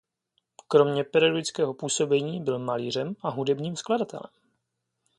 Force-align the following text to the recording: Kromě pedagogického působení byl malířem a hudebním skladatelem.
Kromě 0.67 1.03
pedagogického 1.03 1.73
působení 1.73 2.43
byl 2.43 2.59
malířem 2.59 3.15
a 3.23 3.29
hudebním 3.29 3.75
skladatelem. 3.75 4.33